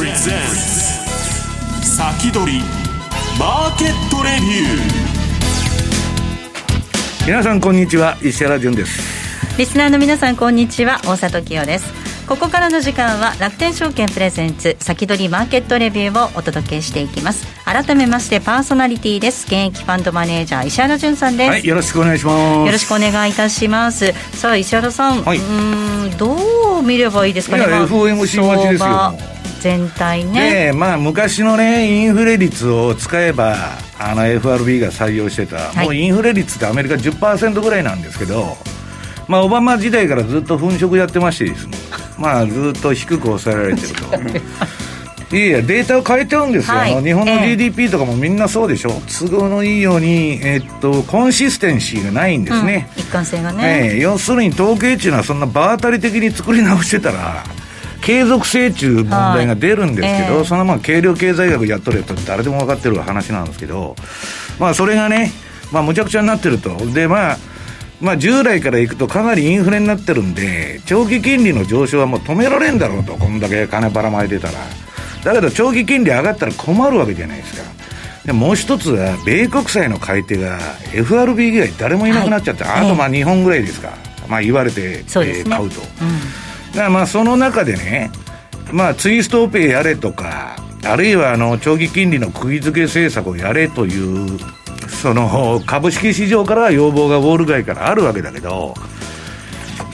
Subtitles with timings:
[0.00, 0.08] 先
[2.32, 2.62] 取り
[3.38, 4.66] マーケットレビュー
[7.26, 9.58] 皆さんこんにちは石原潤です。
[9.58, 11.92] リスナーの皆さんこんにちは大里清です。
[12.26, 17.46] ここからの時間は楽天証券プレゼンツ先取りマーケットレビューをお届けしていきます。
[17.66, 19.44] 改めましてパーソナリティです。
[19.44, 22.38] 現役ファンドマネージャー石原潤さんです、はい、よろしくお願いします。
[22.56, 24.14] よろしくお願いいたします。
[24.32, 29.12] さあ石原さん、はい、うんどう見ればいいですかね、まあ、FOMC 待ちですよ
[29.60, 30.70] 全体ね。
[30.70, 33.54] でまあ昔のねインフレ率を使えば
[33.98, 38.56] あの FRB が採用してた、はい、もうインフレ率ってアメリカ10%ぐらいなんですけど
[39.28, 41.78] まあオバマ時代からずっと粉飾やってましてですね。
[42.18, 44.14] まあ、ずっと低く抑えられてると。
[45.36, 57.44] いやいや、データを変えちゃうんですよ、はい、日本の GDP とかもみんなそうでしょ、えー、都合のいいように、えー、っと、コンシステンシーがないんですね、うん、一貫性がね、えー、要するに統計値いうのは、そんな場当たり的に作り直してたら、
[58.02, 63.96] 継続性中問題が出るんですけど、はいえー、そのまあ軽量経済学やっとるやつ誰でも分かってる話なんですけど、
[64.58, 65.32] まあ、それがね、
[65.72, 66.76] まあ、むちゃくちゃになってると。
[66.92, 67.36] で、まあ
[68.00, 74.54] まあ、従来からいくとかなりインフレになってるんで、長期金利の上昇はもう止められんだろうと、こんだけ金ばらまいてたら。
[75.22, 77.70] だけど、長期金利上がったら困るわけじゃないですか。
[78.24, 80.58] でもう一つは、米国債の買い手が
[80.94, 83.92] FRB 以外誰もいなくなっちゃって、はい、あとまあ日本ぐらいですか、
[84.28, 85.80] まあ言われて、ねえー、買うと。
[85.80, 88.10] うん、まあその中でね、
[88.72, 94.38] まあツイストオペやれとか、あるいはあの長期金利の釘付け政策をやれという
[94.88, 98.74] その株式市場からは要望がウォール街からあるわけだけど、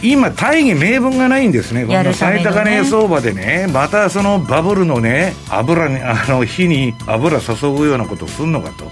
[0.03, 8.91] 今、大義名分がないんですね、この最高値相場でね、またそのバブルのね、油に、あの火に油注ぐようなことをするのかと。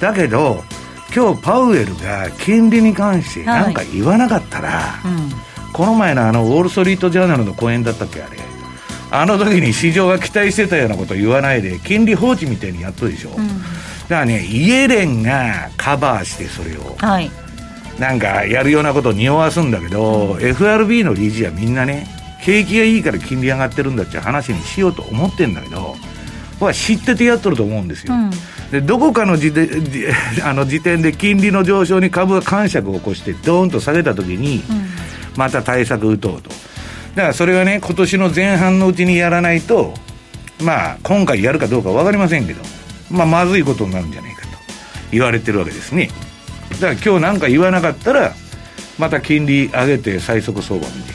[0.00, 0.64] だけど、
[1.14, 5.12] 今日パウエルが金利に関して何か言わなかったら、はい。
[5.12, 5.30] うん、
[5.74, 8.38] この前のあのウォール・ストリート・ジャーナルの講演だったっけ、あれ。
[9.10, 13.30] あの時に市場が期待してたようなことを言わないで、金利放置みたいにやっとるでしょ。
[13.36, 13.48] うん
[14.08, 17.30] だからね、イエレンがカバーしてそれを、はい、
[17.98, 22.06] なんかやるようなことを匂わすんだけど、うん、FRB の理事はみんなね、
[22.44, 25.96] 景気がいいから金利上がってるんだって話にしようと思ってんだけど、
[26.54, 28.14] 僕は知っててやっとると思うんですよ。
[28.14, 28.30] うん、
[28.70, 29.70] でどこかの時で
[30.44, 34.62] あの時点で金利の上昇に株が感触を起こして、ドーンと下げたときに、
[35.36, 36.50] また対策打とうと。
[37.14, 39.94] だからそれはね、今年の前半のうちにやらないと、
[40.62, 42.62] まあ、今回やるかどうか分かりませんけど、
[43.10, 44.48] まあ、まずいことになるんじゃないかと
[45.10, 46.10] 言われてるわけですね。
[46.72, 48.34] だから今日なんか言わなかったら、
[48.98, 51.14] また金利上げて最速相場みたい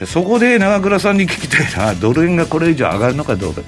[0.00, 0.06] な。
[0.06, 3.62] そこで長倉さんに聞きたいのは、ドル円がこれ以上上がるのかどうか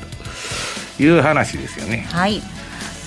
[0.96, 2.06] という話ですよね。
[2.10, 2.42] はい。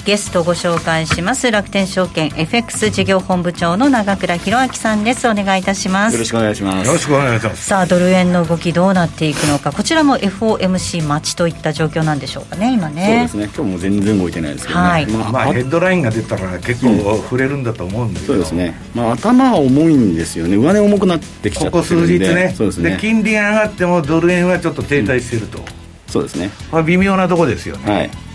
[0.07, 1.51] ゲストご紹介します。
[1.51, 5.28] 楽天証券 FX 事業本部長の長倉弘明さんです。
[5.28, 6.13] お願いいたします。
[6.13, 6.88] よろしくお願いします。
[6.88, 7.66] よろしくお願いします。
[7.66, 9.73] さあドル円の動きどうなっていくのか。
[9.73, 13.28] こちらも FOMC 待ちといった状況なんでしょうかね今ね。
[13.29, 13.53] そうですね。
[13.53, 18.79] 今日も全然動いてないですけどね、はい、まあ、まあ、ヘッドラインが出たら結構触れるんだと思うんですけど、うん、そうですね。
[18.95, 20.56] まあ頭は重いんですよね。
[20.56, 22.53] 上値重くなってきちゃってここ数日ね。
[22.56, 22.91] そうですね。
[22.91, 25.66] で金利が上がってもドル円はちょっと停滞してると、うん、
[26.07, 27.94] そうですね、まあ、微妙なとこですよね。
[27.94, 28.26] はい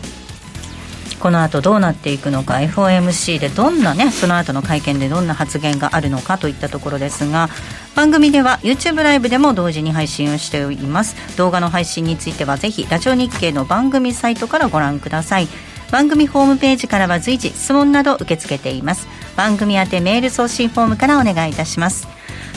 [1.23, 7.49] この後どうなっていくのか FOMC でどんなねその後の会見でどんな発言があるのかといったところですが
[7.95, 11.37] 番組では YouTube ライブでも同時に配信をしております。
[11.37, 15.49] 動画の配信についてはぜひラジオ日経の番組サイトからご覧ください。
[15.93, 19.07] 番組ホームページからは随時質問など受け付けています。
[19.37, 22.09] 番組宛てメール送信フォームからお願いいたします。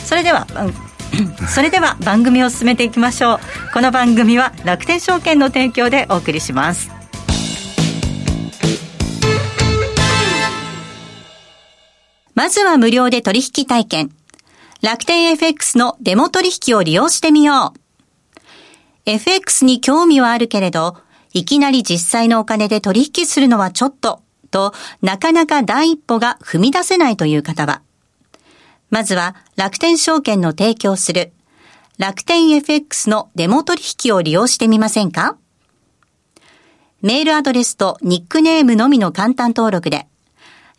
[0.03, 0.47] それでは
[1.47, 3.39] それでは番組を進めていきましょう。
[3.73, 6.94] この番組は楽天証券の提供でお送りします。
[12.35, 14.11] まずは無料で取引体験。
[14.81, 17.79] 楽天 FX のデモ取引を利用してみよう。
[19.05, 20.97] FX に興味はあるけれど、
[21.33, 24.21] いきなり実際のお金で取引するのはちょっと、
[24.51, 27.81] となかなか第一歩が踏み出せないという方は、
[28.89, 31.31] まずは楽天証券の提供する
[31.97, 35.37] 楽天 FX のデモ取引を利用してみませんか？
[37.01, 40.07] メールアドレスとニックネームのみの簡単登録で、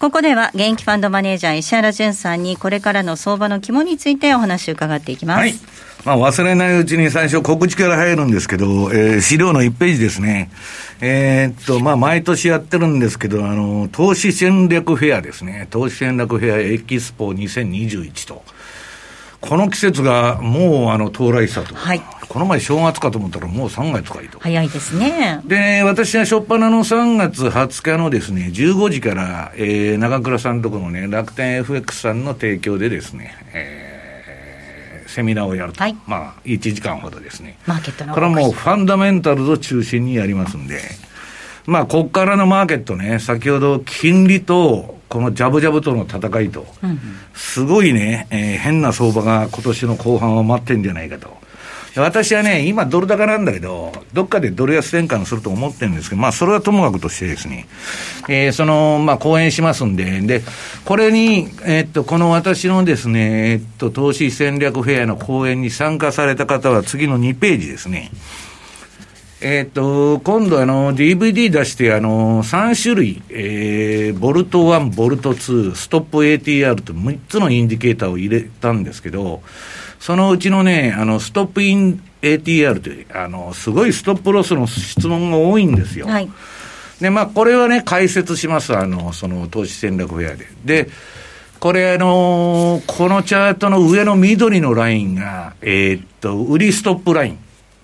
[0.00, 5.38] ここでは現役ファンドマネージャー石原淳さんにこれからの相場の肝についてお話を伺っていきます。
[5.40, 5.52] はい。
[6.06, 10.50] まあ、忘れないうちに最初告知から入るんですけど、えー、資料の1ページですね。
[11.02, 15.66] えー、っと、まあ、毎年やってるんですけど、あの、投資戦略フェアですね。
[15.68, 18.42] 投資戦略フェアエキスポ2021と。
[19.40, 21.74] この季節がもうあの到来したと。
[21.74, 22.02] はい。
[22.28, 24.38] この前正月かと思ったらもう3月かいと。
[24.38, 25.40] 早いですね。
[25.44, 35.82] で、私は初っ端の3月20日のですね、15時から、えー、長倉さんとこのね、楽天 FX さんの提供でですね、えー、セミナーをやると。
[35.82, 37.58] はい、まあ、1時間ほどですね。
[37.66, 38.14] マーケットの。
[38.14, 40.80] これはもうファンダメンタルズを中心にやりますんで、
[41.66, 47.00] まあ、こっからのマーケットね、先ほど金利と、このジャブジャブとの戦いと、うんうん、
[47.34, 51.40] すごいね、えー、変な相場が今年の後半は待ってんじゃないかと。
[51.96, 57.66] 私はね、今ドル高なんだけど、どっかでドル安転換すると思ってるんですけど、まあそれはともかくとしてですね、
[58.28, 60.42] えー、その、まあ講演しますんで、で、
[60.84, 68.12] これに、えー、っと、この私のですね、えー、っと、投資戦略フェアの講演に参加された方は次の2ページですね。
[69.42, 79.40] えっ、と、今度あの、DVD 出して、あの、3種類、えー、ボルト1、ボルト2、ストップ ATR と3つのインディケーターを入れたんですけど、
[79.98, 86.06] そのうちのね、あの、ストップイン ATR という、あの、すごいストップロスの質問が多いんですよ。
[86.06, 86.30] はい。
[87.00, 88.76] で、まあ、これはね、解説します。
[88.76, 90.46] あの、その、投資戦略フェアで。
[90.66, 90.90] で、
[91.60, 97.38] これあのこのチャートの上の緑のラインが、えー、っと、売りストップライン。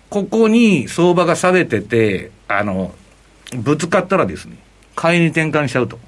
[0.08, 2.94] ここに相場が下げてて、あの、
[3.56, 4.56] ぶつかったらですね、
[4.94, 5.98] 買いに転換しちゃうと。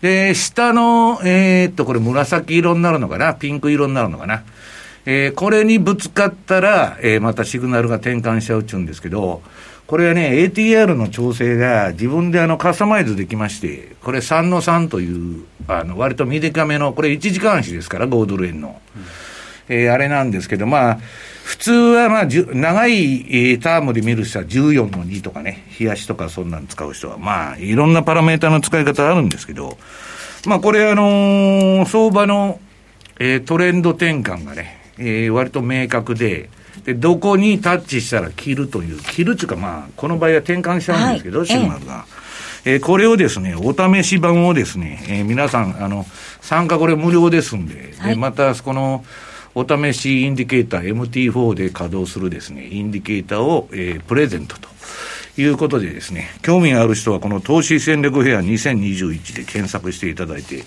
[0.00, 3.34] で、下の、えー、っと、これ紫色になるのかな？
[3.34, 4.42] ピンク色になるのかな？
[5.04, 9.42] えー、これにぶつかったら、えー、またシグナルが転換しちゃうっちゅうんですけど、
[9.86, 18.80] これはね、ATR の調整が自分であのカスタマイズできまして、これ3の3という、あの、割と短めの、これ1時間足ですから、5ドル円の。
[18.96, 20.98] うん、えー、あれなんですけど、まあ、
[21.44, 29.76] 普通はまあ、長いタームで見る人は14の2とかね、冷やしとかそんなん使う人は、まあ、いろんなパラメータの使い方あるんですけど、
[30.46, 32.60] まあ、これあのー、相場の、
[33.18, 36.48] えー、トレンド転換がね、えー、割と明確で、
[36.84, 42.06] で、どこにタッチしたら切るという、切るっていうかまあ、この場合は転換しちゃうんですけど、はい、シグナルが。
[42.64, 46.06] えー、これをですね、お試し版をですね、えー、皆さん、あの、
[46.40, 49.04] 参加これ無料ですんで、はい、で、また、この、
[49.54, 54.68] お試しインディケーター MT4 で稼働するですね、インディケーターを、えー、プレゼントと。
[55.38, 60.64] いうことでですね、興味がある人はこの投資戦略フェア2021で検索していただいて、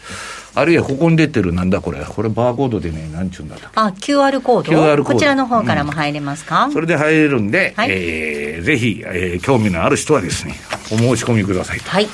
[0.55, 5.03] あるいはここに出てるなんだこれ、これバーコードでね、なんちゅうんだあ、QR コード ?QR コード。
[5.03, 10.55] こちらの方からも入れますか、うん、それで入れるんで、はい、えー、ぜひ、えー、興味のある人はですね、
[10.91, 11.89] お申し込みくださいと。
[11.91, 12.07] はい。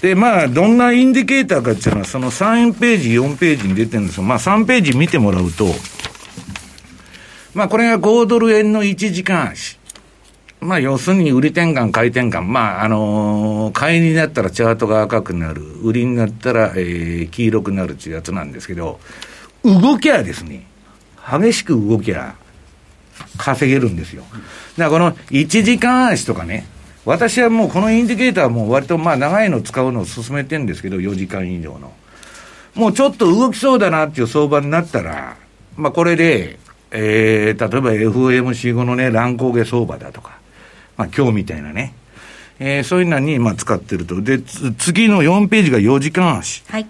[0.00, 4.22] で、まあ、どんなインディケーターかっていうのは、その3ページ、4ページに出てるんですよ。
[4.22, 5.66] まあ、3ページ見てもらうと、
[7.54, 9.78] まあ、これが5ドル円の1時間足。
[10.60, 12.42] まあ、要するに売り転換、買い転換。
[12.42, 15.62] まあ、あのー、買いになったらチャートが赤くなる。
[15.82, 19.00] 売りになったら、えー、黄色くなるっていうやつなんですけど、
[19.64, 20.66] 動きゃですね、
[21.28, 22.36] 激しく動きゃ、
[23.36, 24.24] 稼げるんですよ。
[24.76, 26.66] だからこの1時間足とかね、
[27.08, 31.90] 私はもうこのインディケーターはもう割とまあ長いの使うのを勧めてるんですけど、4時間以上の。
[32.74, 35.38] もうちょっと動きそうだなっていう相場になったら、
[35.74, 36.58] まあこれで、
[36.90, 40.38] えー、例えば FOMC 後のね、乱高下相場だとか、
[40.98, 41.94] まあ今日みたいなね、
[42.58, 44.20] えー、そういうのにまあ使ってると。
[44.20, 44.42] で、
[44.76, 46.62] 次の4ページが4時間足。
[46.68, 46.86] はい。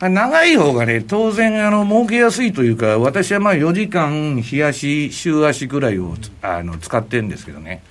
[0.00, 7.84] 長い方がね、当然、あの、儲けやすいというか、私はまあ4時間、日足、週足ぐらいを、あの、使ってるんですけどね。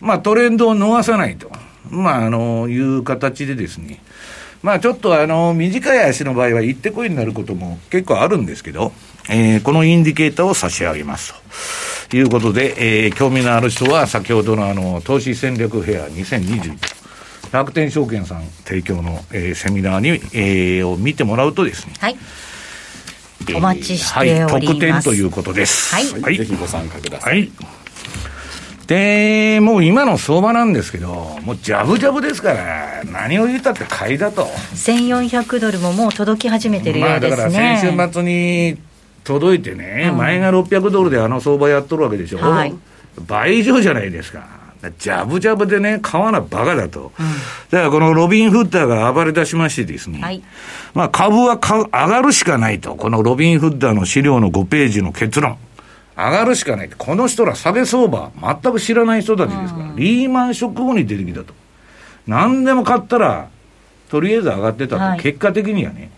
[0.00, 1.50] まあトレンドを逃さないと。
[1.90, 4.00] まあ、あの、いう形でですね。
[4.62, 8.92] まあちょっとあの、短い足の場合は行ってこいになることも結構あるんですけど、
[9.30, 11.34] えー、このインディケーターを差し上げます
[12.08, 22.16] ということで、えー、興味のある人は先ほどのあの、投資戦略フェア2021、楽天証券さん提供の、えー、セミナーに、えー、を見てもらうとですね、はい。
[23.54, 24.54] お待ちしております。
[24.54, 25.94] はい、特典ということです。
[25.94, 27.38] はいはい、ぜひご参加ください。
[27.38, 27.52] はい。
[28.88, 34.44] で、もう今の相場なんですけど、もうジャブジャブですから、何を言ったって買いだと。
[34.44, 37.36] 1400ドルももう届き始めてるようですね。
[37.36, 38.78] まあだから先週末に
[39.24, 42.38] 届いてね、うん前が600ドルであの相場やっとるわけでしょ。
[42.38, 42.74] はい
[43.26, 44.46] 倍以上じゃないですか。
[44.98, 47.12] ジャブジャブでね、買わなバカだと。
[47.70, 50.20] だからこのロビン・フッターが暴れ出しましてですね。
[50.22, 50.42] はい
[50.94, 52.94] まあ株は上がるしかないと。
[52.94, 55.58] このロビン・フッターの資料の5ページの結論。
[56.18, 56.90] 上がるしかない。
[56.98, 61.54] この人ら下げ相場、全く知らない人たちですから、リーマンショック後に出てきたと。
[62.26, 63.48] 何でも買ったら、
[64.08, 65.02] とりあえず上がってたと。
[65.02, 66.10] はい結果的にはね。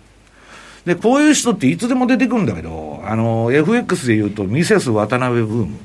[0.86, 5.76] で、こういう人っていつでも出てくるんだけど、あの、FX で言うと、ミセス渡辺ブーム。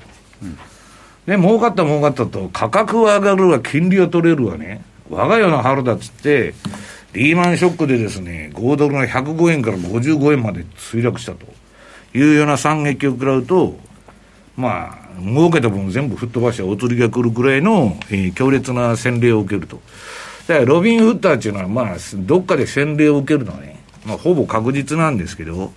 [1.26, 4.82] で、儲かった儲かったと、価格は上がるわ、金利は取れるわね。
[5.10, 6.54] 我が世の春だっつって、
[7.12, 11.46] リーマンショックでですね、5ドルが105円から55円まで墜落したと
[12.18, 13.78] いうような惨劇を食らうと、
[14.58, 19.82] まあ、儲けた分全部吹っ飛ばしてお釣りが来るくらいの、えー強烈な洗礼を受けると。
[20.48, 25.74] だからロビン・フッターっていうのは、まあ、どっかで洗礼を受けるのはね、まあ、ほぼ確実なんですけど、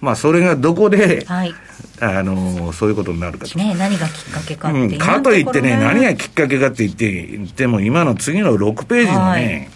[0.00, 1.54] まあ、それがどこで、はい。
[1.98, 3.58] あのそういうことになるかと。
[3.58, 9.70] ね何がきっかけかっていう、うん、かといってね、何がきっかけかって言って、言っても今の次の6ページのはね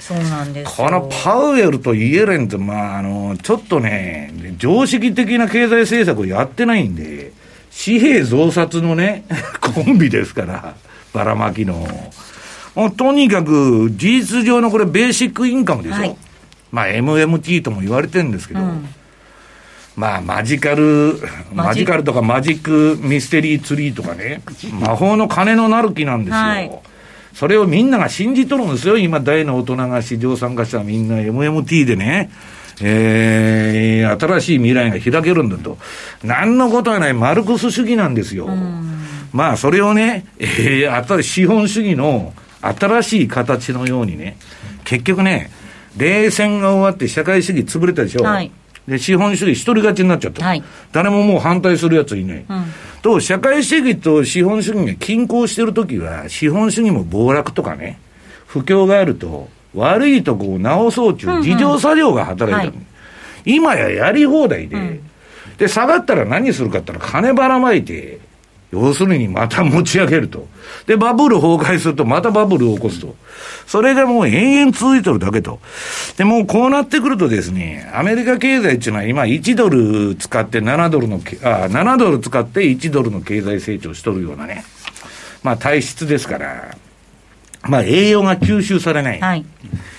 [0.76, 7.32] このパウエルとイエレンと、まあ、あの、ちょっとね、常識的な経済政策をやってないんで、
[7.72, 9.24] 紙幣増刷のね、
[9.60, 10.74] コンビですから、
[11.12, 11.86] ばらまきの。
[12.74, 15.96] もうとにかく、事実上のこれ、ベーシックインカムでしょ。
[15.96, 16.16] はい
[16.72, 18.86] まあ、MMT とも言われてるんですけど、うん
[19.96, 21.20] まあ、マジカル、
[21.52, 24.40] マジカルとかマジックミステリーツリーとかね、
[24.80, 26.36] 魔法の金のなる木なんですよ。
[26.36, 26.70] はい
[27.32, 28.98] それをみんなが信じとるんですよ。
[28.98, 32.28] 今、大の大人が市場参加者はみんな MMT でね、
[32.82, 35.78] えー、新しい未来が開けるんだと。
[36.22, 38.48] 何のことはないマルクス主義なんですよ。
[39.32, 42.32] まあ、それをね、 えー、資本主義の
[42.62, 44.36] 新しい形のようにね、
[44.84, 45.50] 結局ね、
[45.96, 48.22] 冷戦が終わって社会主義潰れたでしょ。
[48.22, 48.50] はい
[48.88, 50.44] で、資本主義一人勝ちになっちゃった。
[50.44, 52.38] はい誰ももう反対するやついない。
[52.38, 52.44] ん
[53.02, 57.98] と、社会主義と資本主義が均衡してるときは、資本主義も暴落とかね、
[58.46, 62.90] 不況があると、悪いとこを直そうという自浄作用が働いてる、はい
[63.44, 65.00] 今ややり放題で、
[65.58, 68.18] で、下がったら何するかって言ったら金ばらまいて、
[68.72, 70.46] 要するにまた持ち上げると。
[70.86, 73.16] で、バブル崩壊するとまたバブルを起こすと。
[73.66, 75.58] それがもう延々続いてるだけと。
[76.16, 84.64] で、もうこうなってくるとですね、アメリカ経済っていうのは今1ドル使って7ドルのけ、あ、7ドル使って1ドルの経済成長しとるようなね。
[85.42, 86.76] まあ体質ですから、
[87.62, 89.20] まあ栄養が吸収されない。
[89.20, 89.44] はい。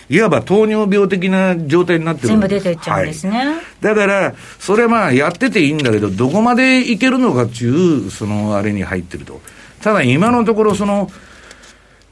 [0.09, 3.37] いわば糖尿病的な状態になってる全部出てっちゃうんですね。
[3.37, 9.41] はいだから、それまあやってていいんだけど、どこまでいけるのかっていう、そのあれに入ってると。
[9.81, 11.09] ただ今のところ、その、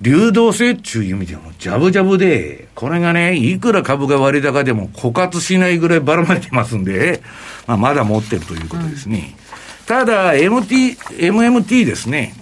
[0.02, 7.22] 流動性っていう意味でも、ジャブジャブで、これがね、いくら株が割高でも枯渇しないぐらいばらまいてますんで、
[7.68, 9.36] まあ、まだ持ってるということですね。
[9.86, 12.34] ただ、MT、MMT ですね。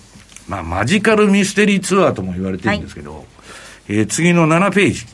[0.48, 3.26] まあ、マジカルミステリーツアーとも言われてるんですけど、
[3.90, 5.06] えー次の7ページ。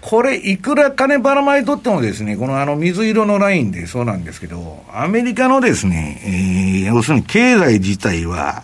[0.00, 8.62] これ、いくら金ばらまいとってもですね、このあの水色のラインでそうなんですけど、アメリカのですね、えー要するに経済自体は、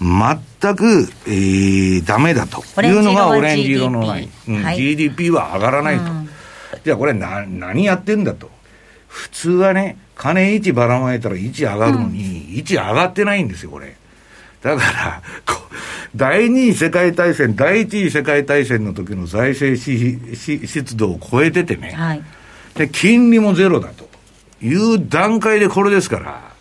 [0.00, 4.30] 全く、えー、ダメだというのがオオレンジ色のライン。
[4.48, 6.04] うんはい GDP は上がらないと。
[6.84, 8.50] じゃあこれな、何やってんだと。
[9.08, 13.96] 普通はね、金1ばらまいたら1上がるのに、1上がってないんですよ、これ。
[14.62, 15.62] だから、こ
[16.16, 22.22] 第二次世界大戦、第一次世界大戦の時の財政しし湿度を超えててね、はい。
[22.74, 24.08] で、金利もゼロだと
[24.62, 26.52] いう段階でこれですから、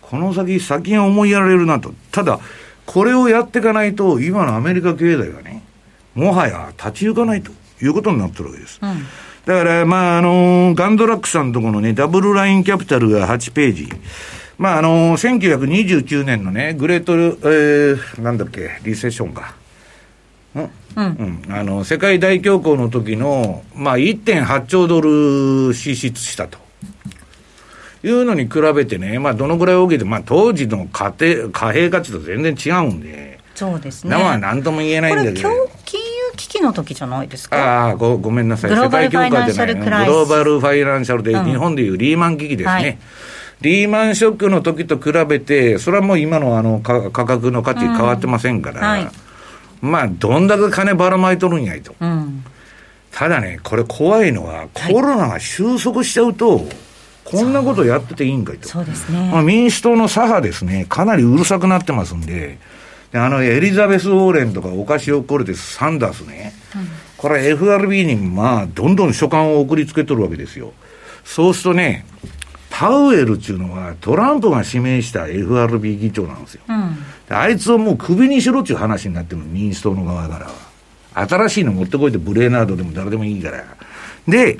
[0.00, 1.92] この先、先が思いやられるなと。
[2.12, 2.38] ただ、
[2.86, 5.62] これをやっていかないと、今のアメリカ経済がね、
[6.14, 7.50] もはや立ち行かないと
[7.82, 8.78] いうことになってるわけです。
[8.80, 9.04] うん。
[9.44, 13.88] だから、まあ、あのガンドラックさんのところのね、ダブルラインキャピタルが8ページ。
[14.58, 19.54] まあ、あの1929年のね、グレート、えー、なんだっけ、リセッションか。
[20.54, 20.58] ん？
[20.58, 20.70] うん。
[21.46, 21.54] うん。
[21.54, 26.58] あの、世界大恐慌の時の、まあ、1.8兆ドル支出したと。
[28.02, 34.16] いうのに比べてね、まあ、どのぐらい大きいて、まあ、当時の貨幣貨幣価値と全然違うんで、そうですね。
[34.16, 35.48] まあ、なんとも言えないんだけど。
[35.84, 37.56] 金融危機の時じゃないですか？
[37.56, 38.70] ああご、ごめんなさい。
[38.70, 42.70] 世界恐慌じゃないグローバルファイナンシャルで、うん日本でいうリーマン危機ですね。
[42.72, 42.98] はい
[43.60, 49.26] リーマンショックの時と比べて、それはもう今のあの価価格の価値変わってませんから、うんはい
[49.80, 51.94] まあ、どんだけ金ばらまいとるんやいと。
[52.00, 52.44] うん。
[53.12, 56.66] ただね、これ怖いのは、コロナが収束しちゃうと、
[57.24, 58.68] こんなことやってていいんかいと。
[58.68, 59.30] そうですね。
[59.32, 62.58] まあ、民主党の左派ですね、かなりうるさくなってますんで、
[63.12, 66.52] であの、エリザベス・ウォーレンとかオカシオ・コルテス・サンダースね、
[67.16, 70.72] これ FRB にまあ、どんどん書簡を送りつけとるわけですよ。
[71.24, 72.04] そうするとね、
[72.78, 76.62] パウエルっていうのはトランプが指名した FRB 議長なんですよ。
[76.68, 76.96] うん。
[77.26, 81.26] であいつをもうクビにしろっていう話になってるの、民主党の側からは。
[81.26, 83.64] 新しいの持ってこいってブレーナードでも誰でもいいから。
[84.28, 84.58] で、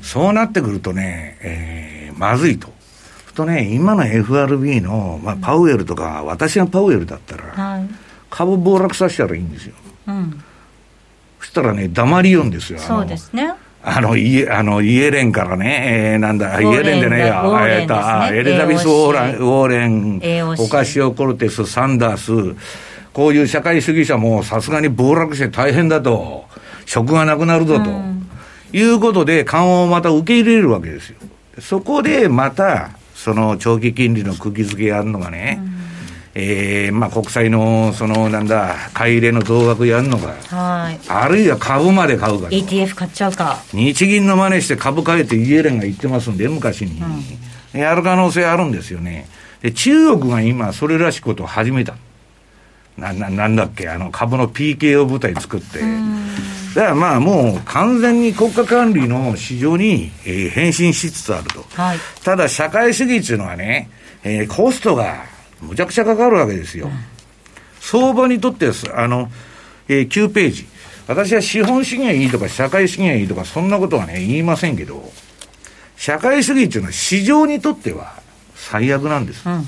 [0.00, 2.72] そうなってくるとね、えー、まずいと。
[3.34, 7.88] とね、今の FRB の、まあ、パウエルとか、私がパウエルだったら、はい。
[8.30, 9.74] 株暴落させたらいいんですよ。
[10.06, 10.42] うん。
[11.40, 12.78] そしたらね、黙りよんですよ。
[12.78, 13.52] そうですね。
[13.88, 22.56] あの、イエ、あの、イエレンからね、えー、なんだ、イエレンでねえや、えーとエリザベス・ウォーラン AOC ウォーレン、オカシオ・コルテス、サンダース、
[23.12, 26.46] こういう社会主義者もさすがに暴落して大変だと、
[26.84, 27.88] 職がなくなるぞと、
[28.72, 31.16] いうことで緩和をまた受け入れるわけですよ。
[31.60, 35.60] そこでまた、その長期金利の釘付けやるのがね、
[36.38, 41.00] えー、まあ国債の、そのなんだ、買い入れの増額やるのか、はい。
[41.08, 42.54] あるいは株まで買うかと。
[42.54, 43.62] ETF 買っちゃうか。
[43.72, 47.00] 日銀の真似して株買えってイエレンが言ってますんで、昔に。
[47.72, 49.26] やる可能性あるんですよね。
[49.62, 51.94] で、中国が今、それらしいことを始めた。
[52.98, 55.80] な、な、なんだっけ、あの、株の PKO 部隊作って。
[56.74, 61.64] だからまあもう完全に国家管理の市場に、えー変身しつつあると。
[61.70, 61.98] はい。
[62.22, 63.88] ただ社会主義っていうのはね、
[64.22, 65.24] えーコストが
[65.60, 66.90] むちゃくちゃかかるわけですよ。
[67.80, 69.30] 相場にとってす、あの、
[69.88, 70.66] えー9ページ。
[71.06, 75.12] 私は資本主義がいいとか社会主義がいいとかそんなことはね、言いませんけど、
[75.96, 78.14] 社会主義っていうのは市場にとっては
[78.54, 79.48] 最悪なんです。
[79.48, 79.64] うん。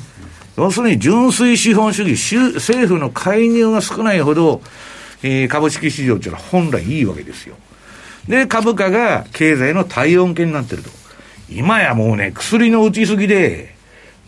[0.57, 4.61] 要するに純粋資本主義、州政府の介入が少ないほど、
[5.23, 7.55] えー株式市場っていうのは本来いいわけですよ。
[8.27, 10.91] で、株価が経済の体温計になってると。
[11.49, 13.78] 今やもうね、薬の打ちすぎで、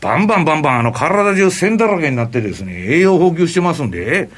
[0.01, 4.31] バンバンバンバンあの体中線だらけになってですね、栄養補給してますんで、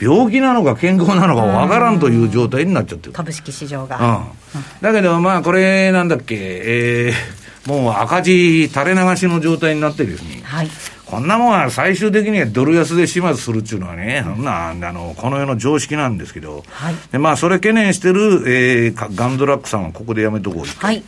[0.00, 3.12] 病気なのか健康なのかわからんという状態になっちゃってる。
[3.12, 4.24] 株式市場が。
[4.54, 4.62] うん。
[4.80, 10.70] だけど、まあ、これ、なんだっけ、えー、もう赤字垂れ流しの状態になってですね、はい。
[11.04, 21.02] こんなもんは最終的にはドル安で始末するっていうのはね、そんな、あの、この世の常識なんですけど、はいでまあ、それ懸念してる、えーかガンドラックさんはここでやめとこうはい。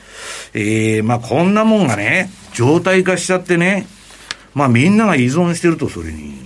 [0.54, 3.86] えーまあ、こんなもんがね、状態化しちゃってね、
[4.54, 6.42] まあ、みんなが依存してると、それに。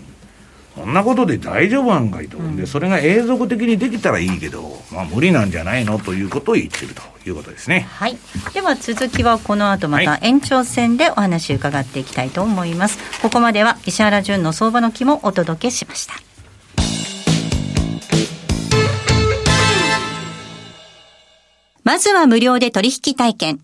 [0.77, 2.37] こんなことで大丈夫なんかいと。
[2.55, 7.87] で、それが永続的にできたらいいけど、まあ、無理なんじゃないのということを言ってるということですね。
[7.90, 8.19] はい。
[8.53, 12.99] では続きはこの後また延長戦でお話伺っていきたいと思います。
[13.23, 16.14] ここまでは石原淳の相場の木もお届けしました。
[21.85, 23.61] まずは無料で取引体験。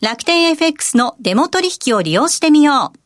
[0.00, 3.05] 楽天 FX のデモ取引を利用してみよう。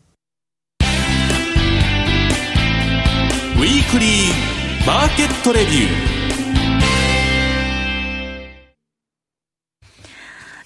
[3.61, 6.21] ウィークリーマーケットレビュー。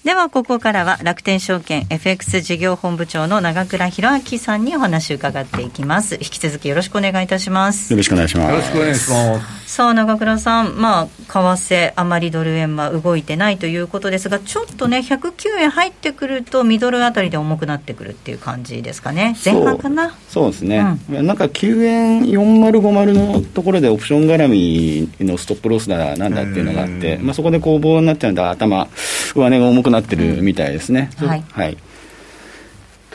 [0.02, 6.14] ではここからは楽天証券 FX 事業本部長の長倉弘明さんにお話を伺っていきます。
[6.14, 7.92] 引き続きよろしくお願いいたします。
[7.92, 8.50] よろしくお願いします。
[8.50, 10.80] よろしくお願いしますさあ長倉さん。
[10.80, 19.36] まあ為替あまりドル円は動いてないということですがちょっとね109円入ってくるとミドルあたりで重くなってくるっていう感じですかね。
[19.44, 20.16] 前半かな？
[20.28, 28.88] そうですね、うん、なんか9円4050のところでオプション絡みのストップロスだなんだっていうのがあって、まあ、そこで攻防になっちゃうんで頭
[29.34, 31.76] 上値が重くなってるみたいですね、はい、はい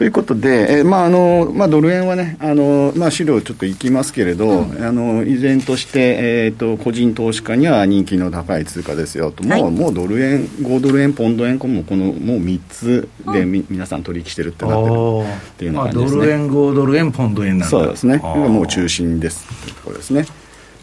[0.02, 6.00] ということで、えまああのまあ、ドル円はね、あのまあ、資料ちょっといきますけれど、うん、あの依然として、
[6.46, 16.20] えーと、個人投資家には人気の高い通貨ですよと、もうはい、もうドル円、5ドル円、ポンド円、このこのもう3つでみ、うん、皆さん取引してるってなってるっていうような感じですね。
[16.20, 20.26] ドル円、5ドル円、ポンド円なんそうですね、もう中心ですというところですね。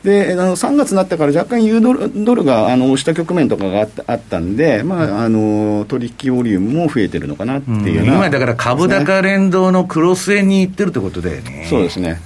[0.03, 11.67] であの3月になってから若干ユードルドルがあの押した局面とかがあったあったんで、まあ、あの取引ボリュームも増えてるのかなっていう、うん、今だから株高連動のクロス円にいってるってことだよね。
[11.69, 12.21] そうですね、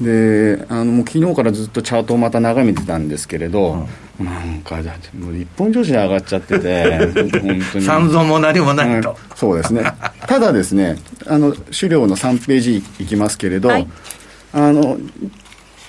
[0.00, 3.88] うん、であのもう昨日からずっとチャートをまた眺めてたんですけれど、
[4.20, 4.76] うん、なんか
[5.18, 7.84] もう一本上司で上がっちゃってて 本当に。
[7.84, 9.82] 三蔵も何もないと、そうですね。
[10.28, 13.88] ただですねあの資料の3ページいきますけれど、はい。
[14.54, 14.98] あの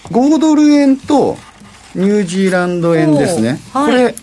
[0.06, 1.38] 5ドル円と
[1.96, 4.16] ニュージーランド円ですね、はい、これ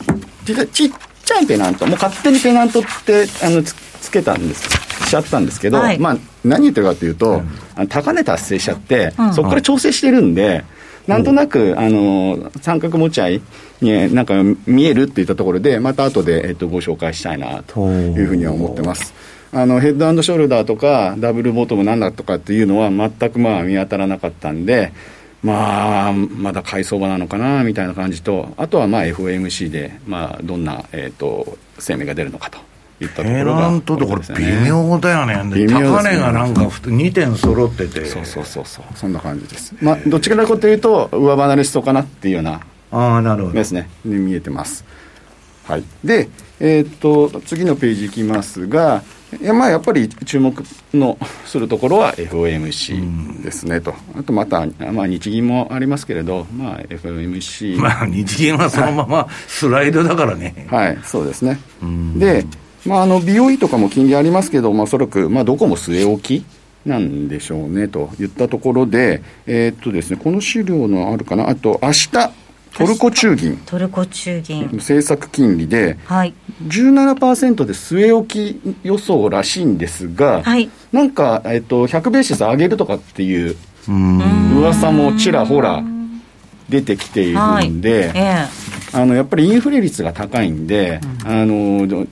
[0.44, 0.90] 実はちっ
[1.24, 4.68] ちゃいペナントもう勝手にペナントってあのつつけたんです
[5.06, 7.42] しちゃったんですけど、はい、まあ何言ってるかというと、
[7.78, 10.64] うん、高値達成しちゃって、うん、そこから調整してるんで、
[11.06, 13.42] なんとなく、あの三角持ち合い
[13.80, 14.34] になんか
[14.66, 19.12] 見えるっていったところで、また後で、えっと、ご紹介したいなというふうには思ってます。
[19.52, 24.92] あのヘッドショルダーとかダブルボトムなんだとかっていうのは全くまあ見当たらなかったんで、
[25.42, 32.58] まあ、まだ買い相場なのかなみたいな感じと、あとはまあ FOMC で、まあ、どんな、えーと、声明が出るのかと。
[33.00, 35.66] いったところが、ね、とこれ微妙だよね、ね。
[35.66, 42.60] 高値がなんか2点揃ってて、そうそうそうそう、そんな感じです、まあ、どっちかというと、上離れしそうかなっていうような、
[42.92, 43.54] あなるほど。
[43.54, 44.84] ですね、見えてます。
[45.66, 49.02] はい、で、えー、っと次のページいきますが、
[49.40, 50.54] やまあ、やっぱり注目
[50.92, 60.66] のするところは FOMC ですねと、あとまた、まあ、日銀もありますけれど、まあ、FOMC、まあ、日銀はそのままスライドだからね。
[60.68, 61.60] はい、そうですね。
[62.16, 62.44] で、
[62.84, 66.44] まあ、あの美容医とかも金利ありますけど、まあ、おそらく、まあ、どこも据え置き。
[66.86, 72.10] なんでしょうねと言ったところで、えー、っとですね、この資料のあるかな、あと明日
[72.74, 73.56] トルコ中銀。
[73.66, 74.70] トルコ中銀。
[74.74, 76.34] 政策金利で、はい、
[76.66, 83.56] 17%で据え置き予想らしいんですが、はい、なんか、えっと、100ベーシス上げるとかっていう
[83.88, 85.82] 噂もちらほら
[86.68, 88.16] 出てきているんで、はい。
[88.16, 92.06] えあのやっぱりインフレ率が高いんで、うん、あの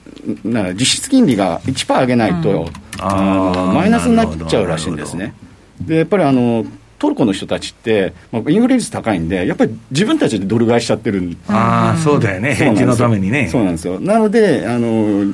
[0.45, 2.69] な実質金利が1%上げないと、うん、
[3.01, 5.35] あのマイナスになっちゃうらしいんですね。
[5.81, 6.65] でやっぱりあの
[6.99, 13.49] トルコの人たちって、まあ、インフレ率高いんで、やっぱり自分たちでドル買いしちゃってるああ、そうだよね、返事のためにね。
[13.49, 14.01] そうなんですよ。
[14.01, 15.33] なので、あの、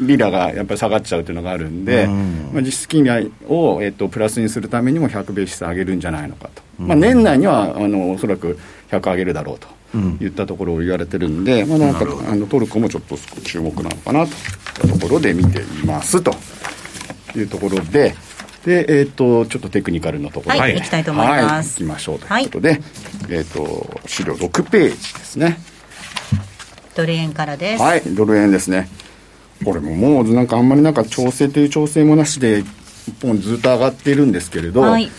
[0.00, 8.58] リラがやっぱり下がっちゃうというのがあるんで、うん、まあ、実質金利を、えっと、プラスにするためにも100ベーシス上げるんじゃないのかと、うん、まあ、年内にはあのおそらく
[8.90, 9.68] 100上げるだろうと。
[10.22, 14.36] いったところを言われてるんで、まあ、なんかあのトルコもちょっと注目なのかなといっ
[14.74, 16.34] たところで見ていますと
[17.36, 18.14] いうところで、
[18.64, 21.42] で、えっ、ー、と、ちょっとテクニカルのところはい、行きたいと思います。
[21.42, 22.80] はい、行きましょうということで、はい、
[23.30, 25.58] えっ、と、資料6ページですね。
[26.94, 27.82] ドル円からです。
[27.82, 28.88] はい、ドル円ですね。
[29.64, 32.64] これももうなんかあんまりなんか調整という調整もなしで、
[33.08, 35.10] 一本ずっと上がっているんですけれど、はい、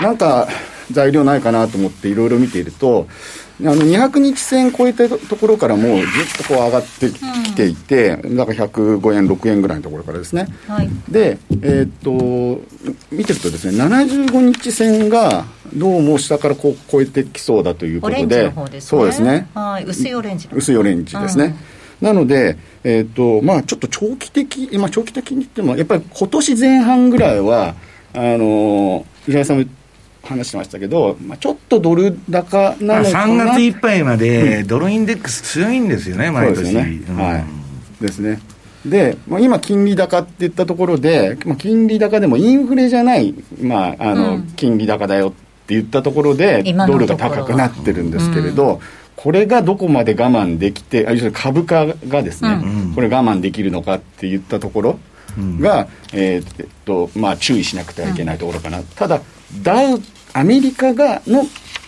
[0.00, 0.48] なんか
[0.90, 3.06] 材料ないかなと思っていろいろ見ていると、
[3.64, 6.06] あの200日線超えたところからもずっ
[6.38, 12.60] とこう上がってきていて、うん、だから105円、6円ぐらいのところからですね、はい、で、えー、っと
[13.10, 15.44] 見てるとですね、75日線が
[15.74, 19.84] どうも下からこう超えてきそうだということで、でね、そうですね、はい。
[19.84, 21.56] 薄いオレンジ、薄いオレンジですね。
[22.00, 27.74] うん、なので、えーとまあ、ちょっと長期的、今、長期的に言っても、やっぱり今年前半ぐらいは、
[28.14, 29.64] あの石原さんも
[30.22, 36.74] 話してましたけど、まあ、ちょっとドル高なのかな、3月いっぱいまでドルインデックス強いんですよね、毎年。
[36.74, 37.00] ね。
[37.08, 37.44] うん、はい、
[38.02, 38.40] ですね。
[38.86, 45.32] で、まあ、今、金利高っていったところで、まあ、金利高でもインフレじゃない、まあ、あの、うん、金利高だよっ
[45.66, 48.80] て言ったところで、ドルが高くなってるんですけれど、うん、
[49.16, 52.60] これがどこまで我慢できて、あ株価がですね、
[52.94, 54.98] これ我慢できるのかって言ったところ
[55.60, 58.82] が、えー、っと、まあ、注意しなくてはいけないところかな。
[58.82, 59.20] ただ
[59.62, 60.00] ダウ
[60.32, 61.44] アメリカがの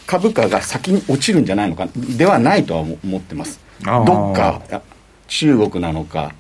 [0.07, 3.61] 株価が先に落ちるんじゃないのかではないとは思ってます。
[3.83, 4.61] どっか
[5.29, 6.33] 中国なのか。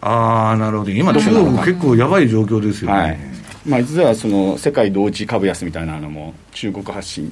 [0.00, 0.90] ああなるほど。
[0.90, 1.58] 今中国。
[1.58, 3.18] 結構やばい状況ですよね、はい。
[3.66, 7.30] まあ、実はその世界同時株安みたいなのも中国発信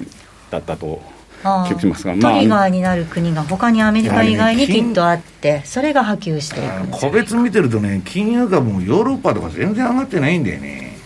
[0.51, 1.01] だったと
[1.43, 10.99] 聞きますが、まあ、トリガーになる国が他にアメリカ以外にきっとあって、それが波及していく個別見てるとね金融株もヨーロッパとか全然上がってないんだよね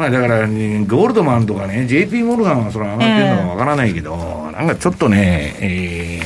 [0.00, 6.20] まあだから、ね、ゴールドマンとかね JP モルガンはそれ上がってるのかわからないけど、えー、なんかちょっとね、え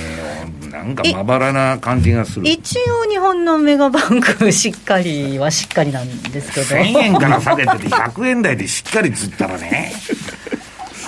[0.61, 2.49] ー、なんかまばらな感じがする。
[2.49, 6.67] 一応日本のメガバンクしっかりはしっかりなんですけど。
[6.67, 9.93] 1000円から下げてて100円台でしっかりつったらね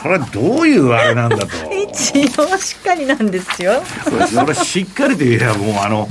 [0.02, 1.46] それはどういうあれなんだと。
[1.72, 3.80] 一応しっかりなんですよ。
[4.02, 6.08] そうですそれしっかりといえばもうあの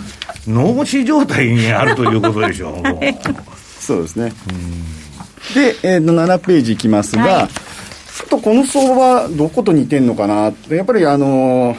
[0.47, 3.17] 脳死状態にあるということでしょう、はい、
[3.79, 4.31] そうですね
[5.53, 10.53] で、えー、7ページいきますが、はい、ちょっとこの相場どこと似てんのかな？
[10.69, 11.75] やっぱりあの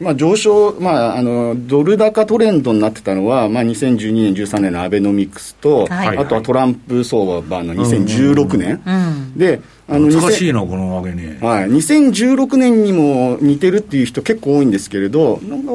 [0.00, 8.94] まあ、上昇、まあ、あのドル高トレンドになってたのは、まあ、2012年、13年のアベノミクスと、はい、あとはトランプ相場の2016年、うん。
[8.94, 15.72] うん、であの難しいな、このわけに、はい、2016年にも似てるっていう人、結構多いんですけれど、なんか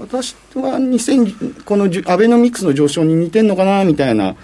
[0.00, 4.34] 私は2000このアベノミクスの上昇に似てるのかなみたいな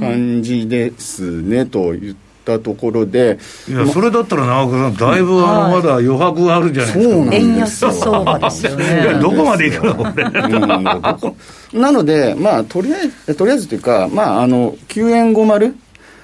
[0.00, 2.30] 感じですね、うん、と言って。
[2.44, 9.18] たところでいやそれだったら長岡さんだいぶあのまだ余白があるじゃないですか、そうなん円安相場ですよね。
[9.20, 10.24] どこまでいくのこれ、
[11.80, 15.74] なのでまあとりあえずとりあえずというかまああの9円50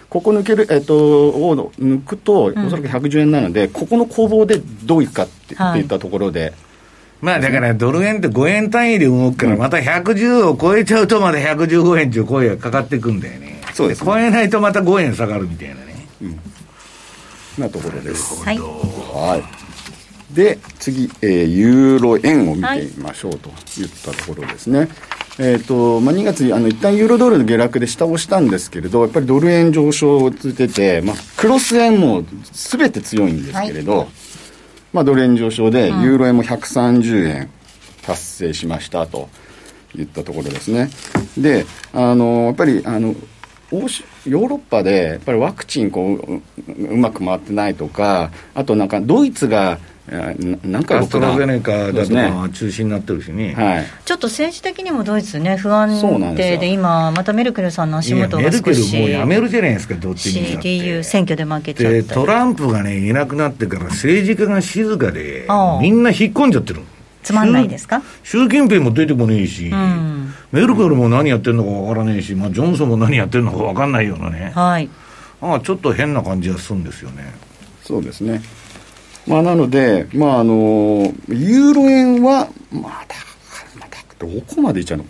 [0.08, 5.82] ここ抜ける、えっと、を抜くと、おそらく110円なので、うん、ここの攻防でどういくかってい。
[5.82, 6.52] ったところで、はい
[7.20, 13.55] まあだからドル円って5円単位で動くから、また110を超えちゃうとまだ115円っていう声がかかってくんだよね。
[13.76, 16.08] そうです、ね、超えないとまた5円下がるみたいなね。
[16.22, 16.24] う
[17.60, 18.42] ん、なところです。
[18.42, 18.58] はい。
[18.58, 20.34] はい。
[20.34, 24.78] で、次、えー、ユーロ円を見てみましょうといったところですね。
[24.78, 24.88] はい、
[25.40, 34.08] えっ、ー、と、まあ、2月に、あの、一旦ユーロドルの下落で下押したんですけれど、やっぱりドル円上昇を続けて、まあ、クロス円もすべて強いんですけれど、はい、
[34.94, 37.50] まあ、ドル円上昇で、ユーロ円も130円
[38.06, 39.28] 達成しましたと
[39.94, 40.88] いったところですね。
[41.36, 43.14] で、あの、やっぱり、あの、
[43.72, 49.78] 欧州ヨーロッパでやっぱりワクチンこううまく回ってないとか、あとなんかドイツが
[50.62, 56.00] なんかアストラゼネカだとか中心になってるしね、はい、ちょっと政治的にもドイツね、不安
[56.36, 65.48] 定で、今、またメルケルさんの足元が少しメルケルもうやめるじゃないですか、どっちに CDU 選挙で負けちゃったトランプがね、いなくなってから政治家が静かで、
[65.80, 66.82] みんな引っ込んじゃってる。
[67.26, 68.02] つまんないですか？
[68.22, 74.88] 習近平も出てこねえし、うん、メルケルも何やってるのかわからねえし、まあ、ジョンソンも何やってるのかわかんないようなね、はい、
[75.40, 77.24] あちょっと変な感じがするんですよね。
[77.82, 78.42] そうですね。
[79.26, 83.16] まあ、なので、まああのユーロ円は、まだ
[84.18, 85.04] どこまでいっちゃうの？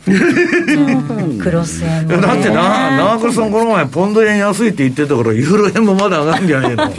[1.40, 6.90] クロス円だってな長倉さんこの前ポンド円安いって言ってたからユーロ円もまだ上がるんじゃねえの。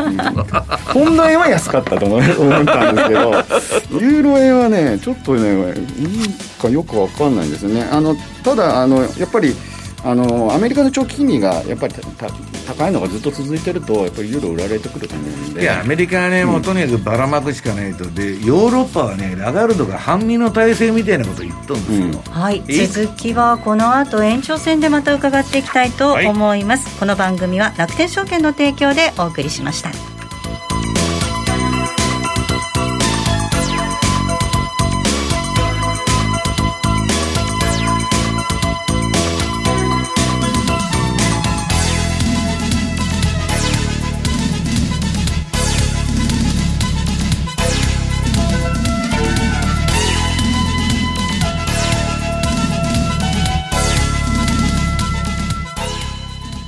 [0.94, 2.22] ポンド円は安かったと思っ
[2.66, 3.32] たんですけど
[4.00, 6.30] ユーロ円はねちょっとねいい
[6.62, 7.84] かよくわかんないんですね。
[7.92, 9.54] あのただあのやっぱり
[10.10, 11.94] あのアメリカの長期金利がやっぱり
[12.66, 15.62] 高いのがずっと続いてると、やっぱりユーロ売られてくると思うんで。
[15.62, 30.17] いや、アメリカはね、もうとにかくばらまくしかないと、でヨーロッパはね、ラガルドが半身の体制みたいなこと言っとるんですよ、うん、はい続きはこの後延長戦でまた伺っていきたいと思います、はい、この番組は楽天証券の提供でお送りしました。